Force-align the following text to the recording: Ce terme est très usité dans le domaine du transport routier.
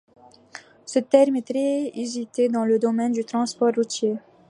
Ce 0.83 0.97
terme 0.97 1.35
est 1.35 1.47
très 1.47 1.91
usité 1.95 2.49
dans 2.49 2.65
le 2.65 2.79
domaine 2.79 3.11
du 3.11 3.23
transport 3.23 3.71
routier. 3.75 4.17